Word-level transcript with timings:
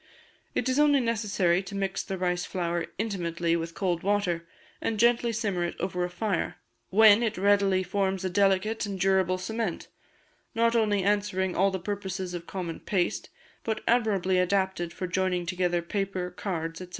It 0.55 0.67
is 0.67 0.79
only 0.79 0.99
necessary 0.99 1.61
to 1.61 1.75
mix 1.75 2.01
the 2.01 2.17
rice 2.17 2.43
flour 2.43 2.87
intimately 2.97 3.55
with 3.55 3.75
cold 3.75 4.01
water, 4.01 4.47
and 4.81 4.97
gently 4.99 5.31
simmer 5.31 5.63
it 5.63 5.75
over 5.79 6.03
a 6.03 6.09
fire, 6.09 6.55
when 6.89 7.21
it 7.21 7.37
readily 7.37 7.83
forms 7.83 8.25
a 8.25 8.29
delicate 8.31 8.87
and 8.87 8.99
durable 8.99 9.37
cement, 9.37 9.89
not 10.55 10.75
only 10.75 11.03
answering 11.03 11.55
all 11.55 11.69
the 11.69 11.77
purposes 11.77 12.33
of 12.33 12.47
common 12.47 12.79
paste, 12.79 13.29
but 13.63 13.81
admirably 13.87 14.39
adapted 14.39 14.91
for 14.91 15.05
joining 15.05 15.45
together 15.45 15.83
paper, 15.83 16.31
cards, 16.31 16.79
&c. 16.79 16.87